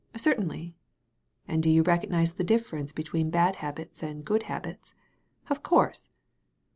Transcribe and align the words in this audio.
"Certainly." 0.17 0.73
"And 1.47 1.61
do 1.61 1.69
you 1.69 1.83
recognize 1.83 2.33
a 2.39 2.43
difference 2.43 2.91
between 2.91 3.29
bad 3.29 3.57
habits 3.57 4.01
and 4.01 4.25
good 4.25 4.41
habits?" 4.49 4.95
"Of 5.51 5.61
course." 5.61 6.09